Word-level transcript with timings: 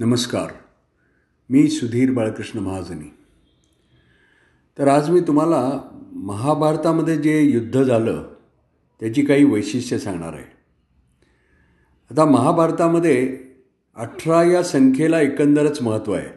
नमस्कार. 0.00 0.50
मी 1.50 1.68
सुधीर 1.68 2.12
बाळकृष्ण 2.12 2.58
महाजनी. 2.58 3.14
तर 4.78 4.88
आज 4.88 5.10
मी 5.10 5.20
तुम्हाला 5.20 5.80
महाभारतामध्ये 6.12 7.16
जे 7.16 7.42
युद्ध 7.42 7.82
झालं 7.82 8.34
त्याची 9.00 9.22
काही 9.22 9.44
वैशिष्ट्य 9.44 9.98
सांगणार 9.98 10.32
आहे. 10.32 10.44
आता 12.10 12.24
महाभारतामध्ये 12.24 13.38
अठरा 13.96 14.42
या 14.42 14.62
संख्येला 14.62 15.20
एकंदरच 15.20 15.82
महत्त्व 15.82 16.12
आहे. 16.12 16.28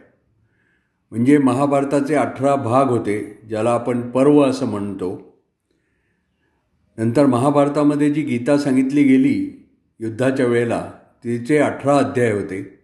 म्हणजे 1.11 1.37
महाभारताचे 1.37 2.15
अठरा 2.15 2.55
भाग 2.55 2.85
होते 2.85 3.41
ज्याला 3.49 3.71
आपण 3.71 4.11
पर्व 4.11 4.41
असं 4.41 4.65
म्हणतो. 4.65 5.37
नंतर 6.97 7.25
महाभारतामध्ये 7.25 8.13
जी 8.13 8.21
गीता 8.21 8.57
सांगितली 8.57 9.03
गेली 9.03 9.69
युद्धाच्या 9.99 10.45
वेळेला 10.45 10.91
तिचे 11.23 11.57
अठरा 11.57 11.97
अध्याय 11.97 12.31
होते. 12.31 12.80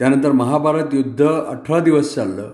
त्यानंतर 0.00 0.32
महाभारत 0.32 0.86
युद्ध 0.92 1.26
अठरा 1.26 1.80
दिवस 1.80 2.14
चाललं 2.14 2.52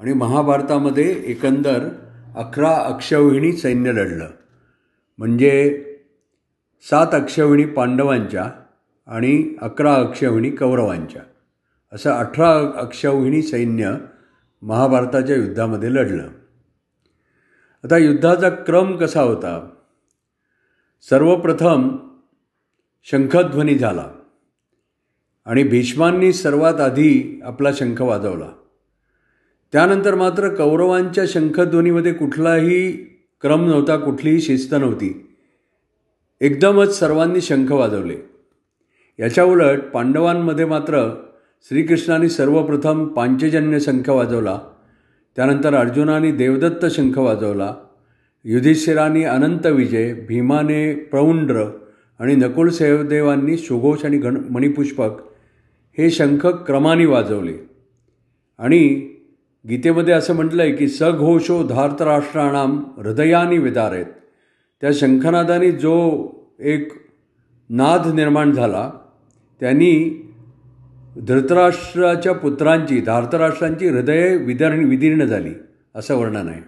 आणि 0.00 0.12
महाभारतामध्ये 0.12 1.22
एकंदर 1.26 1.88
अकरा 2.36 2.76
अक्षौहिणी 2.76 3.52
सैन्य 3.52 3.92
लढलं. 3.92 4.26
म्हणजे 5.18 5.84
सात 6.90 7.06
अक्षौहिणी 7.12 7.64
पांडवांच्या 7.64 8.50
आणि 9.06 9.54
अकरा 9.60 9.94
अक्षौहिणी 9.94 10.50
कौरवांच्या. 10.50 11.22
असं 11.92 12.10
अठरा 12.10 12.72
अक्षौहिणी 12.76 13.42
सैन्य 13.42 13.94
महाभारताच्या 14.62 15.36
युद्धामध्ये 15.36 15.92
लढलं. 15.92 16.28
आता 17.84 17.96
युद्धाचा 17.96 18.48
क्रम 18.48 18.96
कसा 18.96 19.22
होता? 19.22 19.70
सर्वप्रथम 21.10 21.96
शंखध्वनी 23.04 23.78
झाला. 23.78 24.06
आणि 25.44 25.62
भीष्मांनी 25.62 26.32
सर्वात 26.32 26.74
आधी 26.74 27.40
आपला 27.44 27.72
शंख 27.72 28.02
वाजवला. 28.02 28.48
त्यानंतर 29.72 30.14
मात्र 30.14 30.48
कौरवांच्या 30.48 31.24
शंखध्वनीमध्ये 31.28 32.12
कुठलाही 32.12 32.92
क्रम 33.40 33.66
नव्हता 33.66 33.96
कुठलीही 33.96 34.40
शिस्त 34.40 34.74
नव्हती. 34.74 35.36
एकदमच 36.40 36.98
सर्वांनी 36.98 37.40
शंख 37.40 37.72
वाजवले. 37.72 38.16
याच्या 39.18 39.44
उलट 39.44 39.80
पांडवांमध्ये 39.80 40.64
मात्र 40.64 41.20
श्रीकृष्णाने 41.68 42.28
सर्वप्रथम 42.28 43.04
पांचजन्य 43.04 43.80
शंख 43.80 44.08
वाजवला. 44.08 44.60
त्यानंतर 45.36 45.74
अर्जुनाने 45.74 46.32
देवदत्त 46.32 46.86
शंख 46.86 47.18
वाजवला. 47.18 47.74
युधिष्ठिराने 48.44 49.22
अनंत 49.22 49.66
विजय 49.66 50.14
भीमाने 50.14 50.94
प्रौंड्र 50.94 51.64
आणि 52.18 52.34
नकुल 52.34 52.68
सहदेवांनी 52.68 53.56
सुघोष 53.56 54.04
आणि 54.04 54.18
गण 54.18 54.36
मणिपुष्पक 54.50 55.33
हे 55.98 56.10
शंख 56.10 56.46
क्रमाने 56.46 57.06
वाजवले. 57.06 57.54
आणि 58.58 59.10
गीतेमध्ये 59.68 60.14
असं 60.14 60.34
म्हटलं 60.34 60.62
आहे 60.62 60.72
की 60.72 60.88
सघोषो 60.88 61.66
धार्तराष्ट्राणाम 61.66 62.84
हृदयानी 62.96 63.58
विदारेत. 63.58 64.06
त्या 64.80 64.90
शंखनादाने 64.92 65.70
जो 65.70 66.28
एक 66.60 66.92
नाद 67.70 68.06
निर्माण 68.06 68.52
झाला 68.52 68.90
त्यांनी 69.60 70.20
धृतराष्ट्राच्या 71.16 72.32
पुत्रांची 72.32 73.00
धार्तराष्ट्रांची 73.00 73.88
हृदय 73.88 74.36
विदर्ण 74.36 74.84
विदीर्ण 74.84 75.24
झाली 75.24 75.54
असं 75.94 76.16
वर्णन 76.16 76.48
आहे. 76.48 76.60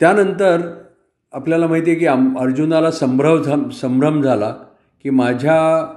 त्यानंतर 0.00 0.82
आपल्याला 1.32 1.66
माहिती 1.66 1.90
आहे 1.90 1.98
की 1.98 2.06
आम 2.06 2.38
अर्जुनाला 2.38 2.90
संभ्रम 2.90 3.42
झा 3.42 3.70
संभ्रम 3.70 4.22
झाला 4.22 4.50
की 5.02 5.10
माझ्या 5.10 5.94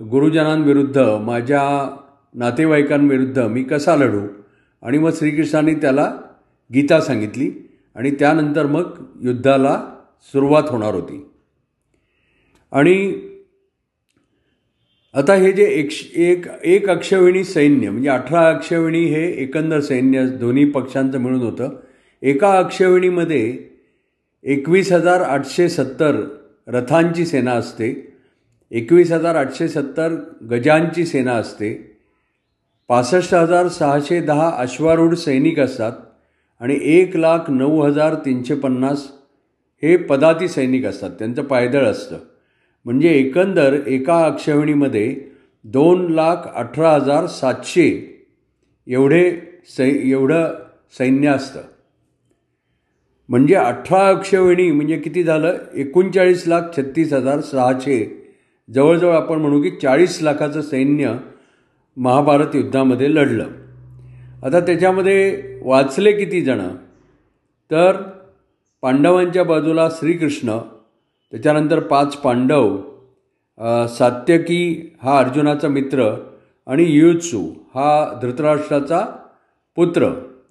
गुरुजनांविरुद्ध 0.00 0.98
माझ्या 0.98 1.96
नातेवाईकांविरुद्ध 2.34 3.38
मी 3.38 3.62
कसा 3.62 3.96
लढू? 3.96 4.20
आणि 4.82 4.98
मग 4.98 5.10
श्रीकृष्णाने 5.14 5.74
त्याला 5.74 6.16
गीता 6.74 7.00
सांगितली 7.00 7.50
आणि 7.94 8.10
त्यानंतर 8.10 8.66
मग 8.66 9.04
युद्धाला 9.22 9.94
सुरुवात 10.22 10.62
होणार 10.68 10.94
होती. 10.94 11.30
आणि 12.72 13.12
आता 15.14 15.34
हे 15.34 15.52
जे 15.52 15.64
एक 15.64 16.16
एक 16.16 16.46
एक 16.64 16.90
अक्षविणी 16.90 17.44
सैन्य 17.44 17.90
म्हणजे 17.90 18.08
अठरा 18.08 18.48
अक्षविणी 18.48 19.04
हे 19.04 19.42
एकंदर 19.42 19.80
सैन्य 19.80 20.26
दोन्ही 20.26 20.64
पक्षांचं 20.64 21.18
मिळून 21.18 21.40
होतं. 21.40 21.68
एका 22.22 22.58
अक्षविणीमध्ये 22.58 23.58
एकवीस 24.44 24.92
हजार 24.92 25.20
आठशे 25.20 25.68
सत्तर 25.68 26.36
रथांची 26.68 27.26
सेना 27.26 27.52
असते. 27.52 28.09
एकवीस 28.72 29.12
हजार 29.12 29.34
आठशे 29.34 29.68
सत्तर 29.68 30.16
गजांची 30.50 31.06
सेना 31.06 31.32
असते. 31.32 31.96
पासष्ट 32.88 33.34
हजार 33.34 33.68
सहाशे 33.68 34.20
दहा 34.20 34.50
अश्वारूढ 34.56 35.14
सैनिक 35.14 35.60
असतात. 35.60 35.92
आणि 36.60 36.78
एक 36.82 37.16
लाख 37.16 37.50
नऊ 37.50 37.80
हजार 37.80 38.14
तीनशे 38.14 38.54
पन्नास 38.54 39.08
हे 39.82 39.96
पदाती 39.96 40.48
सैनिक 40.48 40.84
असतात. 40.84 41.10
त्यांचं 41.10 41.42
पायदळ 41.42 41.84
असतं. 41.84 42.18
म्हणजे 42.84 43.08
एकंदर 43.08 43.78
एका 43.86 44.24
अक्षवणीमध्ये 44.26 45.20
दोन 45.64 46.12
लाख 46.12 46.36
अठरा 46.54 46.92
हजार 46.92 47.26
सातशे 47.26 48.16
एवढे 48.86 49.36
सै 49.76 49.90
एवढं 49.90 50.48
सैन्य 50.98 51.28
असतं. 51.28 51.60
म्हणजे 53.28 53.54
अठरा 53.54 54.08
अक्षवणी 54.08 54.70
म्हणजे 54.70 54.96
किती 54.96 55.22
झालं? 55.22 55.56
एकोणचाळीस 55.74 56.48
लाख 56.48 56.60
छत्तीस 56.76 57.12
हजार 57.12 57.40
सहाशे 57.40 58.16
जवळजवळ 58.74 59.14
आपण 59.14 59.38
म्हणू 59.38 59.60
की 59.62 59.70
चाळीस 59.70 60.18
लाखाचं 60.22 60.62
सैन्य 60.62 61.14
महाभारत 61.96 62.54
युद्धामध्ये 62.54 63.14
लढलं. 63.14 63.46
आता 64.44 64.60
त्याच्यामध्ये 64.60 65.42
वाचले 65.62 66.12
किती 66.12 66.40
जणं? 66.40 66.68
तर 67.70 67.96
पांडवांच्या 68.82 69.44
बाजूला 69.44 69.88
श्रीकृष्ण 69.90 70.58
त्याच्यानंतर 71.32 71.80
पाच 71.80 72.16
पांडव 72.16 72.76
सात्यकी 73.88 74.94
हा 75.02 75.18
अर्जुनाचा 75.18 75.68
मित्र 75.68 76.08
आणि 76.66 76.82
युत्सू 76.82 77.42
हा 77.74 78.18
धृतराष्ट्राचा 78.22 79.04
पुत्र 79.76 80.08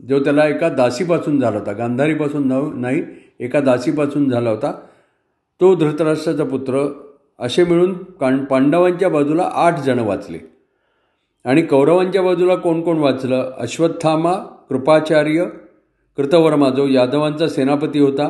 जो 0.09 0.23
त्याला 0.23 0.47
एका 0.47 0.69
दासीपासून 0.69 1.39
झाला 1.39 1.57
होता. 1.59 1.71
गांधारीपासून 1.71 2.47
नव 2.47 2.71
नाही 2.73 3.03
एका 3.39 3.59
दासीपासून 3.59 4.29
झाला 4.29 4.49
होता. 4.49 4.71
तो 5.61 5.75
धृतराष्ट्राचा 5.75 6.43
पुत्र 6.43 6.87
असे 7.39 7.63
मिळून 7.63 7.93
कां 7.93 8.37
पांडवांच्या 8.45 9.09
बाजूला 9.09 9.49
आठ 9.53 9.79
जणं 9.79 10.03
वाचले. 10.03 10.39
आणि 11.45 11.61
कौरवांच्या 11.61 12.21
बाजूला 12.21 12.55
कोण 12.55 12.81
कोण 12.81 12.97
वाचलं? 12.97 13.51
अश्वत्थामा 13.57 14.33
कृपाचार्य 14.69 15.45
कृतवर्मा 16.17 16.69
जो 16.69 16.87
यादवांचा 16.87 17.47
सेनापती 17.47 17.99
होता 17.99 18.29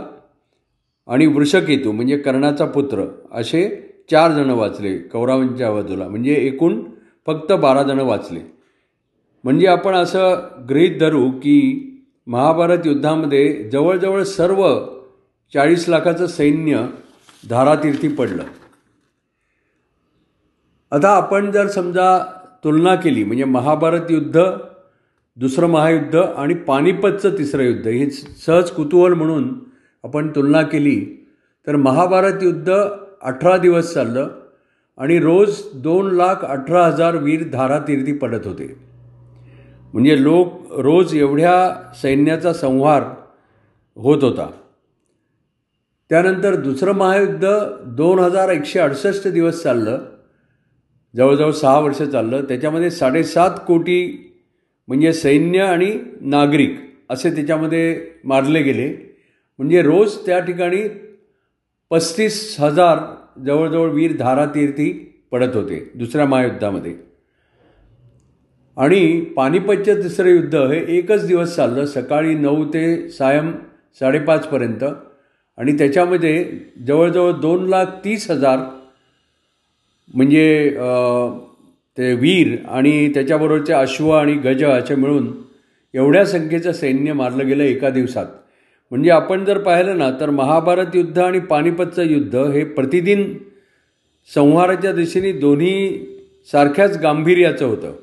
आणि 1.07 1.25
वृषकेतू 1.25 1.91
म्हणजे 1.91 2.17
कर्णाचा 2.17 2.65
पुत्र 2.65 3.05
असे 3.31 3.69
चार 4.11 4.31
जणं 4.31 4.55
वाचले 4.55 4.97
कौरवांच्या 4.97 5.71
बाजूला. 5.71 6.07
म्हणजे 6.07 6.33
एकूण 6.33 6.81
फक्त 7.27 7.51
बारा 7.51 7.83
जणं 7.83 8.03
वाचले. 8.03 8.39
म्हणजे 9.43 9.67
आपण 9.67 9.93
असं 9.93 10.47
गृहीत 10.69 10.99
धरू 10.99 11.29
की 11.31 11.85
महाभारत 12.27 12.85
युद्धामध्ये 12.85 13.69
जवळजवळ 13.73 14.23
सर्व 14.23 14.79
चाळीस 15.53 15.89
लाखाचं 15.89 16.27
सैन्य 16.27 16.85
धारातीर्थी 17.49 18.07
पडलं. 18.07 18.43
आता 20.91 21.09
आपण 21.09 21.51
जर 21.51 21.67
समजा 21.67 22.17
तुलना 22.63 22.95
केली 22.95 23.23
म्हणजे 23.23 23.43
महाभारत 23.43 24.11
युद्ध 24.11 24.43
दुसरं 25.37 25.67
महायुद्ध 25.67 26.15
आणि 26.15 26.53
पानिपतचं 26.53 27.37
तिसरं 27.37 27.63
युद्ध 27.63 27.87
हे 27.87 28.09
सहज 28.09 28.71
कुतूहल 28.71 29.13
म्हणून 29.13 29.53
आपण 30.03 30.29
तुलना 30.35 30.61
केली 30.61 31.25
तर 31.67 31.75
महाभारत 31.75 32.43
युद्ध 32.43 32.73
अठरा 33.21 33.57
दिवस 33.57 33.93
चाललं 33.93 34.29
आणि 34.97 35.19
रोज 35.19 35.61
दोन 35.73 36.11
लाख 36.15 36.45
अठरा 36.45 36.85
हजार 36.85 37.15
वीर 37.15 37.43
धारातीर्थी 37.49 38.13
पडत 38.13 38.47
होते. 38.47 38.75
म्हणजे 39.93 40.23
लोक 40.23 40.71
रोज 40.71 41.15
एवढ्या 41.15 41.73
सैन्याचा 42.01 42.53
संहार 42.53 43.03
होत 43.95 44.23
होता. 44.23 44.49
त्यानंतर 46.09 46.55
दुसरं 46.55 46.93
महायुद्ध 46.93 47.47
दोन 47.85 48.19
हजार 48.19 48.49
एकशे 48.49 48.79
अडुसष्ट 48.79 49.27
दिवस 49.27 49.63
चाललं 49.63 49.99
जवळजवळ 51.17 51.51
सहा 51.51 51.79
वर्ष 51.79 52.01
चाललं. 52.01 52.41
त्याच्यामध्ये 52.41 52.89
साडेसात 52.91 53.51
कोटी 53.67 54.25
म्हणजे 54.87 55.13
सैन्य 55.13 55.59
आणि 55.59 55.97
नागरिक 56.21 56.77
असे 57.09 57.35
त्याच्यामध्ये 57.35 58.01
मारले 58.23 58.61
गेले. 58.61 58.87
म्हणजे 59.59 59.81
रोज 59.81 60.15
त्या 60.25 60.39
ठिकाणी 60.39 60.81
पस्तीस 61.89 62.55
हजार 62.59 62.99
जवळजवळ 63.45 63.89
वीर 63.89 64.15
धारातीर्थी 64.17 64.91
पडत 65.31 65.55
होते 65.55 65.91
दुसऱ्या 65.95 66.25
महायुद्धामध्ये. 66.25 66.95
आणि 68.77 69.21
पानिपतचं 69.21 70.03
तिसरं 70.03 70.29
युद्ध 70.29 70.55
हे 70.55 70.97
एकच 70.97 71.27
दिवस 71.27 71.55
चाललं. 71.55 71.85
सकाळी 71.85 72.35
नऊ 72.35 72.65
ते 72.65 73.09
सायं 73.09 73.51
साडेपाचपर्यंत 73.99 74.83
आणि 75.57 75.77
त्याच्यामध्ये 75.77 76.59
जवळजवळ 76.87 77.31
दोन 77.31 77.65
लाख 77.65 77.85
तीस 78.05 78.29
हजार 78.31 78.59
म्हणजे 80.13 80.69
ते 81.97 82.13
वीर 82.15 82.55
आणि 82.67 83.11
त्याच्याबरोबरचे 83.13 83.73
अश्व 83.73 84.09
आणि 84.09 84.33
गज 84.43 84.63
असे 84.63 84.95
मिळून 84.95 85.31
एवढ्या 85.93 86.25
संख्येचं 86.25 86.71
सैन्य 86.71 87.13
मारलं 87.13 87.47
गेलं 87.47 87.63
एका 87.63 87.89
दिवसात. 87.89 88.25
म्हणजे 88.91 89.09
आपण 89.09 89.43
जर 89.45 89.57
पाहिलं 89.57 89.97
ना 89.97 90.09
तर 90.19 90.29
महाभारत 90.29 90.95
युद्ध 90.95 91.19
आणि 91.19 91.39
पानिपतचं 91.39 92.03
युद्ध 92.03 92.35
हे 92.35 92.63
प्रतिदिन 92.63 93.33
संहाराच्या 94.29 94.91
दिशेने 94.93 95.31
दोन्ही 95.31 96.05
सारख्याच 96.51 96.97
गांभीर्याचं 97.01 97.65
होतं. 97.65 97.93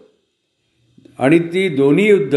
आणि 1.18 1.38
ती 1.52 1.68
दोन्ही 1.68 2.08
युद्ध 2.08 2.36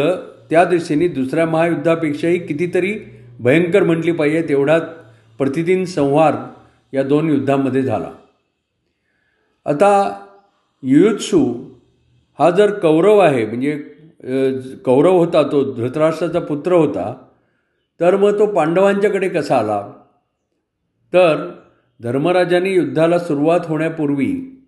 त्या 0.49 0.63
दिशेने 0.65 1.07
दुसऱ्या 1.07 1.45
महायुद्धापेक्षाही 1.45 2.39
कितीतरी 2.39 2.93
भयंकर 3.39 3.83
म्हटली 3.83 4.11
पाहिजे 4.11 4.41
तेवढाच 4.49 4.83
प्रतिदिन 5.39 5.85
संहार 5.85 6.35
या 6.93 7.03
दोन 7.03 7.29
युद्धामध्ये 7.29 7.81
झाला. 7.81 8.11
आता 9.69 10.25
युयुत्सू 10.83 11.53
हा 12.39 12.49
जर 12.49 12.79
कौरव 12.79 13.19
आहे 13.19 13.45
म्हणजे 13.45 13.71
कौरव 14.85 15.17
होता 15.17 15.43
तो 15.43 15.73
धृतराष्ट्राचा 15.73 16.39
पुत्र 16.39 16.73
होता 16.73 17.13
तर 17.99 18.15
मग 18.15 18.39
तो 18.39 18.45
पांडवांच्याकडे 18.45 19.29
कसा 19.29 19.57
आला? 19.57 19.91
तर 21.13 21.51
धर्मराजांनी 22.03 22.73
युद्धाला 22.73 23.19
सुरुवात 23.19 23.59
होण्यापूर्वी 23.63 24.61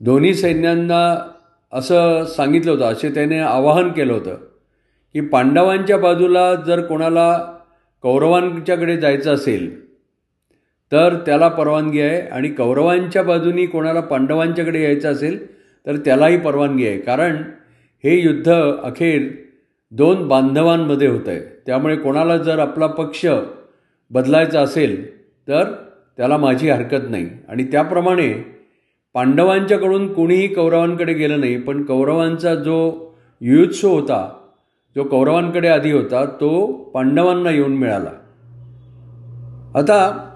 दोन्ही 0.00 0.34
सैन्यांना 0.34 1.30
असं 1.72 2.24
सांगितलं 2.24 2.70
होतं 2.70 2.84
असे 2.84 3.14
त्याने 3.14 3.38
आवाहन 3.38 3.92
केलं 3.92 4.12
होतं 4.12 4.34
की 5.12 5.20
पांडवांच्या 5.20 5.98
बाजूला 5.98 6.54
जर 6.54 6.86
कोणाला 6.86 7.56
कौरवांच्याकडे 8.02 8.96
जायचं 8.96 9.34
असेल 9.34 9.80
तर 10.92 11.14
त्याला 11.26 11.48
परवानगी 11.48 12.00
आहे. 12.00 12.20
आणि 12.20 12.48
कौरवांच्या 12.48 13.22
बाजूनी 13.22 13.66
कोणाला 13.66 14.00
पांडवांच्याकडे 14.00 14.82
यायचं 14.82 15.12
असेल 15.12 15.46
तर 15.86 15.96
त्यालाही 15.96 16.36
परवानगी 16.36 16.88
आहे. 16.88 16.98
कारण 16.98 17.36
हे 18.04 18.20
युद्ध 18.20 18.52
अखेर 18.82 19.22
दोन 19.90 20.28
बांधवांमध्ये 20.28 21.08
होतं 21.08 21.30
आहे 21.30 21.40
त्यामुळे 21.66 21.96
कोणाला 21.96 22.36
जर 22.36 22.58
आपला 22.58 22.86
पक्ष 22.86 23.26
बदलायचा 24.10 24.60
असेल 24.60 25.24
तर 25.48 25.64
त्याला 26.16 26.36
माझी 26.36 26.68
हरकत 26.70 27.10
नाही. 27.10 27.28
आणि 27.48 27.64
त्याप्रमाणे 27.64 28.32
पांडवांच्याकडून 29.14 30.12
कोणीही 30.12 30.48
कौरवांकडे 30.48 31.12
गेलं 31.12 31.40
नाही 31.40 31.56
पण 31.56 31.84
कौरवांचा 31.84 32.54
जो 32.54 33.10
युयुत्सव 33.40 33.88
होता 33.88 34.28
जो 34.96 35.04
कौरवांकडे 35.04 35.68
आधी 35.68 35.92
होता 35.92 36.24
तो 36.24 36.66
पांडवांना 36.94 37.50
येऊन 37.50 37.76
मिळाला. 37.76 38.10
आता 39.78 40.30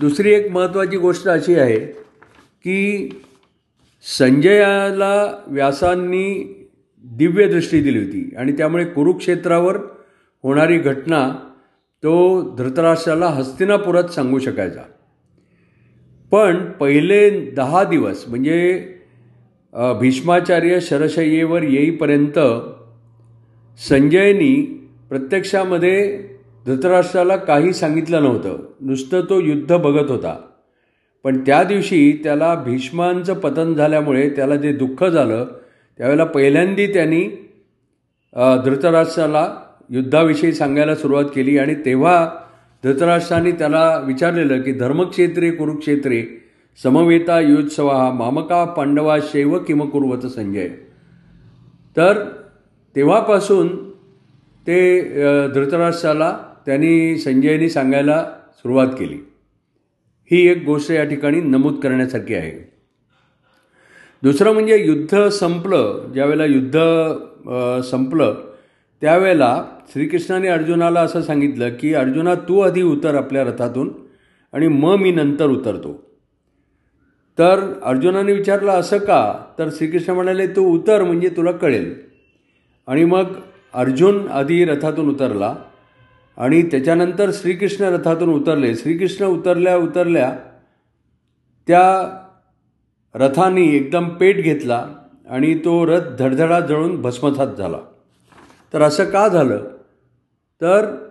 दुसरी 0.00 0.30
एक 0.30 0.50
महत्त्वाची 0.52 0.96
गोष्ट 0.96 1.28
अशी 1.28 1.54
आहे 1.54 1.78
की 2.64 3.08
संजयाला 4.18 5.44
व्यासांनी 5.46 6.54
दिव्य 7.04 7.46
दृष्टी 7.48 7.80
दिली 7.80 7.98
होती 7.98 8.34
आणि 8.38 8.52
त्यामुळे 8.52 8.84
कुरुक्षेत्रावर 8.84 9.76
होणारी 10.42 10.78
घटना 10.78 11.28
तो 12.02 12.14
धृतराष्ट्राला 12.58 13.26
हस्तिनापुरात 13.26 14.04
सांगू 14.04 14.38
शकायचा. 14.38 14.82
पण 16.30 16.64
पहिले 16.70 17.30
दहा 17.50 17.84
दिवस 17.84 18.24
म्हणजे 18.28 18.78
भीष्माचार्य 20.00 20.80
शरशय्येवर 20.80 21.62
येईपर्यंत 21.62 22.38
संजयनी 23.78 24.54
प्रत्यक्षामध्ये 25.08 25.98
धृतराष्ट्राला 26.68 27.36
काही 27.36 27.72
सांगितलं 27.72 28.22
नव्हतं. 28.22 28.58
नुसतं 28.80 29.20
तो 29.20 29.40
युद्ध 29.40 29.76
बघत 29.76 30.10
होता. 30.10 30.36
पण 31.24 31.40
त्या 31.46 31.62
दिवशी 31.62 32.20
त्याला 32.24 32.54
भीष्मांचं 32.54 33.34
पतन 33.34 33.74
झाल्यामुळे 33.74 34.28
त्याला 34.30 34.56
जे 34.56 34.72
दुःख 34.72 35.04
झालं 35.04 35.44
त्यावेळेला 35.98 36.24
पहिल्यांदी 36.24 36.86
त्यांनी 36.86 37.22
धृतराष्ट्राला 38.64 39.46
युद्धाविषयी 39.90 40.52
सांगायला 40.52 40.94
सुरुवात 40.94 41.24
केली 41.34 41.58
आणि 41.58 41.74
तेव्हा 41.74 42.30
धृतराष्ट्राने 42.84 43.52
त्याला 43.52 43.98
विचारलेलं 44.06 44.60
की 44.62 44.72
धर्मक्षेत्रे 44.72 45.50
कुरुक्षेत्रे 45.50 46.24
समवेता 46.82 47.40
युत्सवा 47.40 48.12
मामका 48.12 48.64
पांडवा 48.64 49.18
शैव 49.22 49.58
किमकुर्वत 49.58 50.26
संजय. 50.26 50.68
तर 51.96 52.28
तेव्हापासून 52.96 53.68
ते 54.66 55.00
धृतराष्ट्राला 55.48 56.36
त्यांनी 56.68 57.18
संजयनी 57.18 57.68
सांगायला 57.68 58.26
सुरुवात 58.54 58.86
केली. 58.86 59.18
ही 60.30 60.48
एक 60.48 60.64
गोष्ट 60.64 60.90
या 60.90 61.04
ठिकाणी 61.04 61.40
नमूद 61.40 61.80
करण्यासारखी 61.80 62.34
आहे. 62.34 62.72
दुसरं 64.22 64.52
म्हणजे 64.52 64.84
युद्ध 64.86 65.28
संपलं 65.28 66.10
ज्यावेळेला 66.14 66.44
युद्ध 66.44 66.78
संपलं 67.80 68.34
त्यावेळेला 69.00 69.64
श्रीकृष्णाने 69.92 70.48
अर्जुनाला 70.48 71.00
असं 71.00 71.22
सांगितलं 71.22 71.68
की 71.80 71.94
अर्जुना 71.94 72.34
तू 72.34 72.60
आधी 72.60 72.82
उतर 72.82 73.14
आपल्या 73.14 73.44
रथातून 73.44 73.92
आणि 74.52 74.68
मग 74.68 74.96
मी 74.96 75.12
नंतर 75.12 75.46
उतरतो. 75.46 76.10
तर 77.38 77.80
अर्जुनाने 77.84 78.32
विचारलं 78.32 78.72
असं 78.72 78.98
का? 78.98 79.44
तर 79.58 79.68
श्रीकृष्ण 79.72 80.12
म्हणाले 80.12 80.46
तू 80.46 80.74
उतर 80.74 81.04
म्हणजे 81.04 81.28
तुला 81.28 81.52
कळेल. 81.52 81.94
आणि 82.86 83.04
मग 83.04 83.24
अर्जुन 83.74 84.28
आधी 84.28 84.64
रथातून 84.64 85.08
उतरला. 85.08 85.54
आणि 86.38 86.62
त्याच्यानंतर 86.62 87.30
श्रीकृष्ण 87.32 87.84
रथातून 87.84 88.28
उतरले. 88.28 88.74
श्रीकृष्ण 88.74 89.24
उतरल्या 89.24 89.76
उतरल्या 89.76 90.38
त्या 91.66 92.16
रथाने 93.14 93.62
एकदम 93.62 94.08
पेट 94.08 94.36
घेतला 94.36 94.86
आणि 95.30 95.54
तो 95.54 95.86
रथ 95.86 96.00
धडधडा 96.18 96.60
जळून 96.60 97.02
भस्मसात 97.02 97.46
झाला. 97.46 97.78
तर 98.72 98.82
असं 98.82 99.04
का 99.04 99.28
झालं? 99.28 99.64
तर 100.60 101.08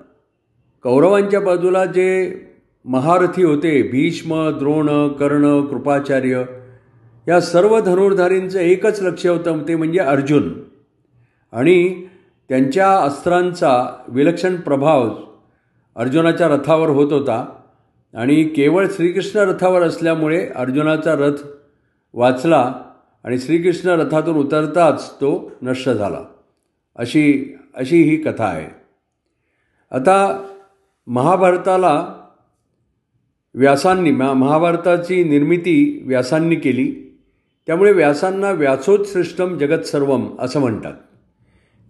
कौरवांच्या 0.84 1.40
बाजूला 1.40 1.86
जे 1.86 2.42
महारथी 2.86 3.44
होते 3.44 3.82
भीष्म 3.82 4.50
द्रोण 4.50 5.08
कर्ण 5.08 5.62
कृपाचार्य 5.62 6.44
या 7.28 7.42
सर्व 7.42 7.80
धनुर्धारींचं 7.80 8.60
एकच 8.60 9.02
लक्ष 9.02 9.26
होतं 9.26 9.64
ते 9.68 9.76
म्हणजे 9.76 10.00
अर्जुन. 10.00 10.54
आणि 11.52 12.06
त्यांच्या 12.50 12.98
अस्त्रांचा 12.98 13.88
विलक्षण 14.08 14.56
प्रभाव 14.56 15.16
अर्जुनाच्या 15.96 16.48
रथावर 16.48 16.90
होत 16.90 17.12
होता 17.12 17.62
आणि 18.16 18.44
केवळ 18.44 18.88
श्रीकृष्ण 18.90 19.40
रथावर 19.40 19.82
असल्यामुळे 19.82 20.48
अर्जुनाचा 20.48 21.14
रथ 21.14 21.34
वाचला 22.14 22.76
आणि 23.24 23.40
श्रीकृष्ण 23.40 23.90
रथातून 23.90 24.36
उतरताच 24.36 25.14
तो 25.14 25.52
नष्ट 25.62 25.90
झाला. 25.90 26.20
अशी 26.96 27.56
अशी 27.76 28.02
ही 28.02 28.18
कथा 28.18 28.46
आहे. 28.46 28.68
आता 29.92 30.46
महाभारताला 31.08 32.14
व्यासांनी 33.56 34.12
महाभारताची 34.12 35.24
निर्मिती 35.24 36.04
व्यासांनी 36.06 36.56
केली. 36.56 37.20
त्यामुळे 37.68 37.92
व्यासांना 37.92 38.52
व्यासोत्सृष्टम 38.52 39.58
जगत 39.58 39.82
सर्वम 39.82 40.28
असं 40.40 40.60
म्हणतात. 40.60 40.94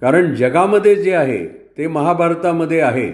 कारण 0.01 0.33
जगामध्ये 0.35 0.95
जे 0.95 1.13
आहे 1.15 1.45
ते 1.77 1.87
महाभारतामध्ये 1.87 2.79
आहे 2.81 3.11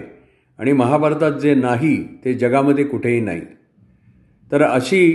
आणि 0.58 0.72
महाभारतात 0.72 1.32
जे 1.32 1.54
नाही 1.54 1.96
ते 2.24 2.34
जगामध्ये 2.34 2.84
कुठेही 2.84 3.20
नाही. 3.20 3.40
तर 4.52 4.62
अशी 4.62 5.06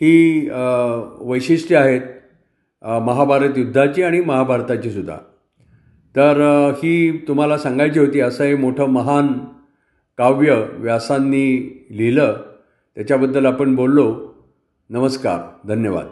ही 0.00 0.48
वैशिष्ट्ये 1.20 1.76
आहेत 1.76 2.00
महाभारत 3.02 3.58
युद्धाची 3.58 4.02
आणि 4.02 4.20
महाभारताची 4.20 4.90
सुद्धा. 4.90 5.16
तर 6.14 6.40
ही 6.76 7.24
तुम्हाला 7.28 7.58
सांगायची 7.58 7.98
होती 8.00 8.20
असं 8.20 8.44
हे 8.44 8.54
मोठं 8.56 8.90
महान 8.90 9.26
काव्य 10.18 10.54
व्यासांनी 10.72 11.46
लिहिलं. 11.90 12.36
त्याच्याबद्दल 12.96 13.46
आपण 13.46 13.74
बोललो. 13.76 14.14
नमस्कार. 14.90 15.40
धन्यवाद. 15.68 16.06